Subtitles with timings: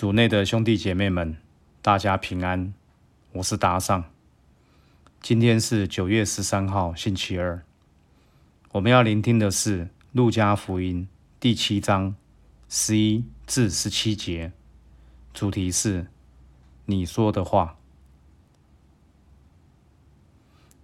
[0.00, 1.36] 主内的兄弟姐妹们，
[1.82, 2.72] 大家平安，
[3.32, 4.02] 我是达尚。
[5.20, 7.62] 今天是九月十三号，星期二。
[8.72, 11.06] 我们要聆听的是《路加福音》
[11.38, 12.16] 第七章
[12.70, 14.52] 十一至十七节，
[15.34, 16.06] 主题是
[16.86, 17.76] “你说的话”。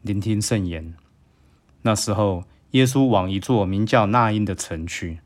[0.04, 0.92] 聆听圣言。
[1.80, 5.20] 那时候，耶稣往一座名叫纳因的城去，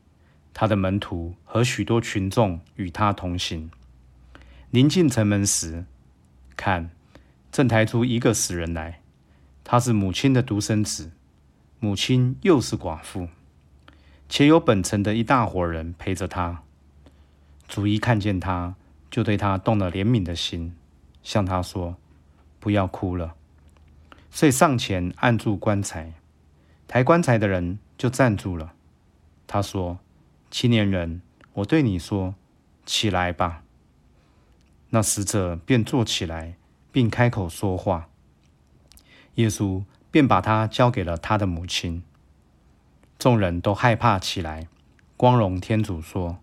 [0.53, 3.69] 他的门徒和许多群众与他同行。
[4.71, 5.83] 临近城门时，
[6.55, 6.91] 看，
[7.51, 9.01] 正抬出一个死人来。
[9.65, 11.11] 他是母亲的独生子，
[11.81, 13.27] 母亲又是寡妇，
[14.29, 16.63] 且有本城的一大伙人陪着他。
[17.67, 18.75] 主一看见他，
[19.09, 20.73] 就对他动了怜悯的心，
[21.21, 21.97] 向他说
[22.61, 23.35] ：“不要哭了。”
[24.31, 26.13] 遂上前按住棺材，
[26.87, 28.71] 抬棺材的人就站住了。
[29.45, 29.99] 他说
[30.49, 31.21] ：“青年人，
[31.55, 32.35] 我对你说，
[32.85, 33.63] 起来吧。”
[34.91, 36.55] 那死者便坐起来，
[36.91, 38.09] 并开口说话。
[39.35, 42.03] 耶稣便把他交给了他的母亲。
[43.17, 44.67] 众人都害怕起来，
[45.15, 46.39] 光荣天主说：“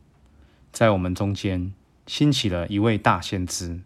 [0.72, 1.74] 在我们中间
[2.06, 3.80] 兴起了一位大先知，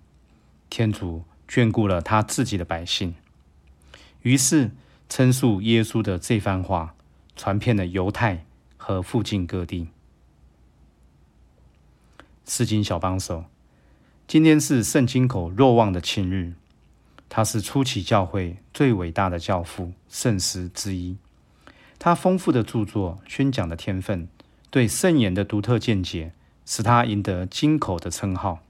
[0.71, 3.15] 天主眷顾了他自己的百姓。”
[4.23, 4.71] 于是
[5.09, 6.95] 称述耶稣的这番话，
[7.35, 8.45] 传遍了犹太
[8.77, 9.89] 和附近各地。
[12.45, 13.47] 圣经小帮手。
[14.33, 16.55] 今天是圣经口若望的庆日，
[17.29, 21.19] 他是初期教会最伟大的教父、圣师之一。
[21.99, 24.27] 他丰富的著作、宣讲的天分、
[24.71, 26.33] 对圣言的独特见解，
[26.65, 28.61] 使他赢得金口的称号。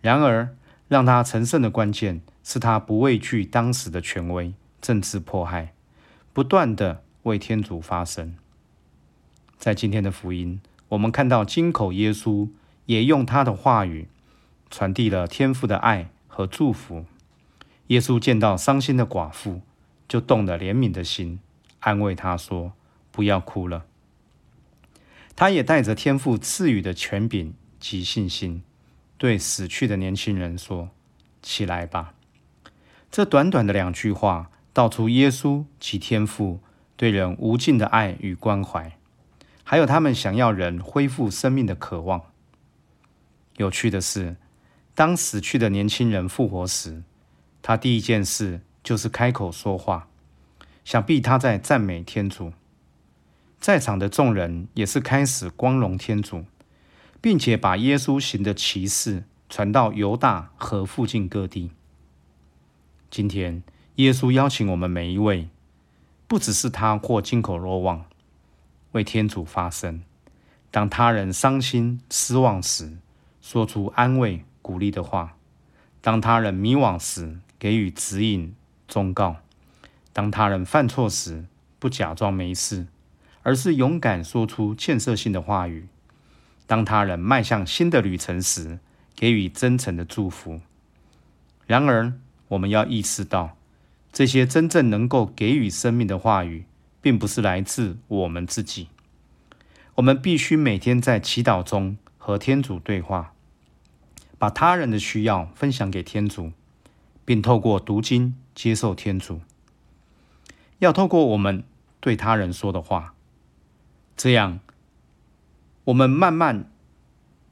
[0.00, 0.56] 然而，
[0.88, 5.74] 让他成圣的关键是他不畏惧当时的权威、政治迫害，
[6.32, 8.34] 不断地为天主发声。
[9.58, 12.48] 在今天的福音，我们看到金口耶稣
[12.86, 14.08] 也用他的话语。
[14.70, 17.04] 传递了天父的爱和祝福。
[17.88, 19.60] 耶稣见到伤心的寡妇，
[20.08, 21.40] 就动了怜悯的心，
[21.80, 22.72] 安慰她说
[23.10, 23.84] ：“不要哭了。”
[25.34, 28.62] 他也带着天父赐予的权柄及信心，
[29.16, 30.90] 对死去的年轻人说
[31.42, 32.14] ：“起来吧。”
[33.10, 36.60] 这短短的两句话，道出耶稣及天父
[36.96, 38.96] 对人无尽的爱与关怀，
[39.64, 42.22] 还有他们想要人恢复生命的渴望。
[43.56, 44.36] 有趣的是，
[45.00, 47.02] 当死去的年轻人复活时，
[47.62, 50.08] 他第一件事就是开口说话。
[50.84, 52.52] 想必他在赞美天主。
[53.58, 56.44] 在场的众人也是开始光荣天主，
[57.22, 61.70] 并且把耶稣行的奇事传到犹大和附近各地。
[63.10, 63.62] 今天，
[63.94, 65.48] 耶稣邀请我们每一位，
[66.28, 68.04] 不只是他或金口若望，
[68.92, 70.02] 为天主发声。
[70.70, 72.98] 当他人伤心失望时，
[73.40, 74.44] 说出安慰。
[74.70, 75.36] 鼓励的话，
[76.00, 78.54] 当他人迷惘时，给予指引、
[78.86, 79.38] 忠告；
[80.12, 81.46] 当他人犯错时，
[81.80, 82.86] 不假装没事，
[83.42, 85.88] 而是勇敢说出建设性的话语；
[86.68, 88.78] 当他人迈向新的旅程时，
[89.16, 90.60] 给予真诚的祝福。
[91.66, 92.12] 然而，
[92.46, 93.56] 我们要意识到，
[94.12, 96.64] 这些真正能够给予生命的话语，
[97.02, 98.86] 并不是来自我们自己。
[99.96, 103.34] 我们必须每天在祈祷中和天主对话。
[104.40, 106.52] 把他人的需要分享给天主，
[107.26, 109.42] 并透过读经接受天主。
[110.78, 111.62] 要透过我们
[112.00, 113.12] 对他人说的话，
[114.16, 114.60] 这样
[115.84, 116.70] 我们慢慢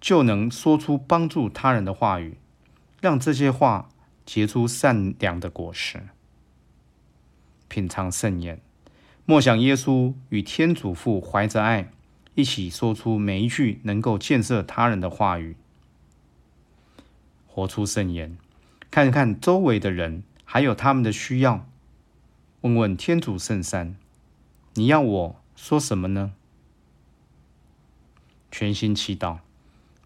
[0.01, 2.39] 就能说出帮助他人的话语，
[3.03, 3.91] 让这些话
[4.25, 6.09] 结出善良的果实。
[7.69, 8.63] 品尝圣言，
[9.27, 11.91] 默想耶稣与天主父怀着爱，
[12.35, 15.55] 一起说出每一句能够建设他人的话语。
[17.59, 18.39] 活出圣言，
[18.89, 21.67] 看看周围的人，还有他们的需要，
[22.61, 23.97] 问问天主圣山，
[24.75, 26.35] 你要我说什么呢？
[28.53, 29.39] 全心祈祷，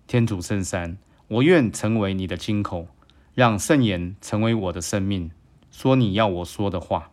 [0.06, 0.96] 天主圣山，
[1.28, 2.88] 我愿成为你的金口，
[3.34, 5.31] 让圣言成为我的生命，
[5.70, 7.10] 说你要我说的话。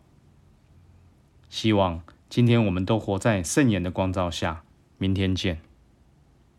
[1.50, 4.62] 希望今天我们都活在圣言的光照下，
[4.96, 5.69] 明天见。